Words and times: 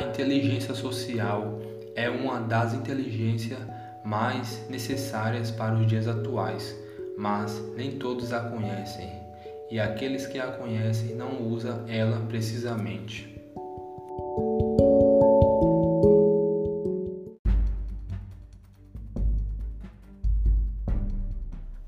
inteligência 0.00 0.74
social 0.74 1.60
é 1.94 2.08
uma 2.08 2.40
das 2.40 2.72
inteligências 2.72 3.58
mais 4.04 4.64
necessárias 4.68 5.50
para 5.50 5.74
os 5.74 5.86
dias 5.86 6.08
atuais, 6.08 6.74
mas 7.16 7.60
nem 7.76 7.98
todos 7.98 8.32
a 8.32 8.40
conhecem, 8.40 9.12
e 9.70 9.78
aqueles 9.78 10.26
que 10.26 10.38
a 10.38 10.52
conhecem 10.52 11.14
não 11.14 11.42
usam 11.42 11.84
ela 11.88 12.20
precisamente. 12.26 13.28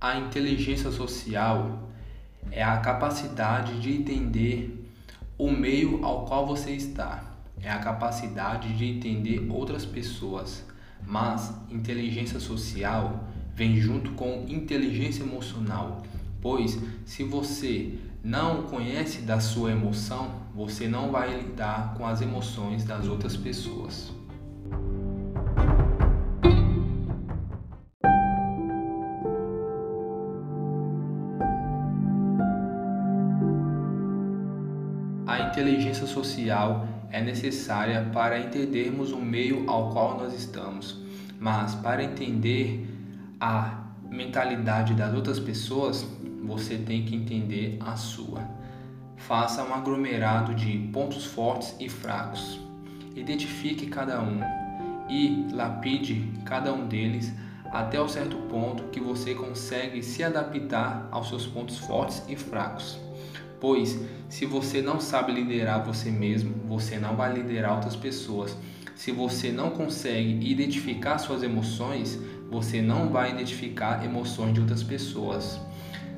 A 0.00 0.18
inteligência 0.18 0.90
social 0.90 1.88
é 2.50 2.62
a 2.62 2.76
capacidade 2.78 3.80
de 3.80 3.92
entender 3.92 4.84
o 5.38 5.50
meio 5.50 6.04
ao 6.04 6.26
qual 6.26 6.46
você 6.46 6.72
está 6.72 7.33
é 7.64 7.70
a 7.70 7.78
capacidade 7.78 8.76
de 8.76 8.84
entender 8.84 9.50
outras 9.50 9.86
pessoas, 9.86 10.64
mas 11.06 11.52
inteligência 11.70 12.38
social 12.38 13.24
vem 13.54 13.80
junto 13.80 14.10
com 14.12 14.44
inteligência 14.46 15.22
emocional, 15.22 16.02
pois 16.42 16.78
se 17.06 17.24
você 17.24 17.94
não 18.22 18.64
conhece 18.64 19.22
da 19.22 19.40
sua 19.40 19.72
emoção, 19.72 20.30
você 20.54 20.86
não 20.86 21.10
vai 21.10 21.40
lidar 21.40 21.94
com 21.94 22.06
as 22.06 22.20
emoções 22.20 22.84
das 22.84 23.06
outras 23.06 23.34
pessoas. 23.36 24.12
A 35.26 35.48
inteligência 35.48 36.06
social 36.06 36.86
é 37.14 37.20
necessária 37.20 38.10
para 38.12 38.40
entendermos 38.40 39.12
o 39.12 39.18
meio 39.18 39.70
ao 39.70 39.92
qual 39.92 40.18
nós 40.18 40.34
estamos, 40.34 40.98
mas 41.38 41.72
para 41.76 42.02
entender 42.02 42.88
a 43.40 43.84
mentalidade 44.10 44.94
das 44.94 45.14
outras 45.14 45.38
pessoas, 45.38 46.04
você 46.42 46.76
tem 46.76 47.04
que 47.04 47.14
entender 47.14 47.78
a 47.78 47.94
sua. 47.94 48.42
Faça 49.16 49.62
um 49.62 49.72
aglomerado 49.72 50.56
de 50.56 50.76
pontos 50.92 51.24
fortes 51.24 51.76
e 51.78 51.88
fracos. 51.88 52.58
Identifique 53.14 53.86
cada 53.86 54.20
um 54.20 54.40
e 55.08 55.46
lapide 55.52 56.32
cada 56.44 56.72
um 56.72 56.88
deles 56.88 57.32
até 57.70 58.00
o 58.00 58.08
certo 58.08 58.36
ponto 58.48 58.88
que 58.90 58.98
você 58.98 59.36
consegue 59.36 60.02
se 60.02 60.24
adaptar 60.24 61.06
aos 61.12 61.28
seus 61.28 61.46
pontos 61.46 61.78
fortes 61.78 62.24
e 62.28 62.34
fracos. 62.34 62.98
Pois 63.64 63.98
se 64.28 64.44
você 64.44 64.82
não 64.82 65.00
sabe 65.00 65.32
liderar 65.32 65.82
você 65.86 66.10
mesmo, 66.10 66.54
você 66.68 66.98
não 66.98 67.16
vai 67.16 67.32
liderar 67.32 67.76
outras 67.76 67.96
pessoas. 67.96 68.54
Se 68.94 69.10
você 69.10 69.50
não 69.50 69.70
consegue 69.70 70.46
identificar 70.46 71.16
suas 71.16 71.42
emoções, 71.42 72.20
você 72.50 72.82
não 72.82 73.08
vai 73.08 73.30
identificar 73.30 74.04
emoções 74.04 74.52
de 74.52 74.60
outras 74.60 74.82
pessoas. 74.82 75.58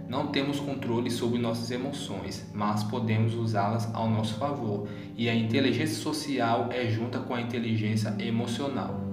Não 0.08 0.26
temos 0.26 0.58
controle 0.58 1.08
sobre 1.08 1.38
nossas 1.38 1.70
emoções, 1.70 2.44
mas 2.52 2.82
podemos 2.82 3.34
usá-las 3.34 3.88
ao 3.94 4.10
nosso 4.10 4.34
favor. 4.34 4.88
E 5.16 5.28
a 5.28 5.34
inteligência 5.36 6.02
social 6.02 6.70
é 6.72 6.90
junta 6.90 7.20
com 7.20 7.32
a 7.32 7.40
inteligência 7.40 8.12
emocional. 8.18 9.05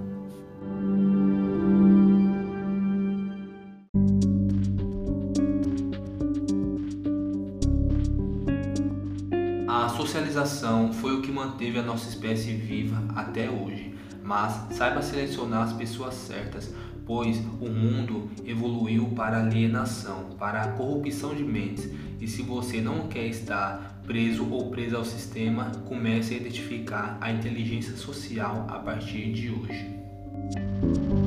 Socialização 9.96 10.92
foi 10.92 11.14
o 11.14 11.22
que 11.22 11.30
manteve 11.30 11.78
a 11.78 11.82
nossa 11.82 12.08
espécie 12.08 12.52
viva 12.52 13.02
até 13.14 13.48
hoje, 13.48 13.94
mas 14.22 14.76
saiba 14.76 15.00
selecionar 15.02 15.62
as 15.62 15.72
pessoas 15.72 16.14
certas, 16.14 16.74
pois 17.06 17.38
o 17.60 17.68
mundo 17.68 18.30
evoluiu 18.44 19.06
para 19.14 19.40
alienação, 19.40 20.30
para 20.38 20.62
a 20.62 20.68
corrupção 20.72 21.34
de 21.34 21.44
mentes. 21.44 21.88
E 22.20 22.26
se 22.26 22.42
você 22.42 22.80
não 22.80 23.08
quer 23.08 23.26
estar 23.26 24.02
preso 24.06 24.48
ou 24.50 24.70
presa 24.70 24.96
ao 24.96 25.04
sistema, 25.04 25.70
comece 25.86 26.34
a 26.34 26.36
identificar 26.38 27.16
a 27.20 27.30
inteligência 27.30 27.96
social 27.96 28.66
a 28.68 28.78
partir 28.78 29.32
de 29.32 29.50
hoje. 29.50 31.23